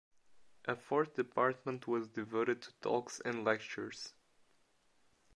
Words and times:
A 0.65 0.75
fourth 0.75 1.13
department 1.13 1.87
was 1.87 2.07
devoted 2.07 2.63
to 2.63 2.71
talks 2.81 3.19
and 3.19 3.43
lectures. 3.45 4.15